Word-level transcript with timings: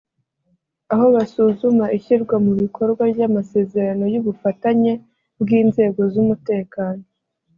aho 0.93 1.05
basuzuma 1.15 1.85
ishyirwamubikorwa 1.97 3.03
ry’amasezerano 3.13 4.05
y’ubufatanye 4.13 4.91
bw’inzego 5.41 6.01
z’umutekano 6.13 7.03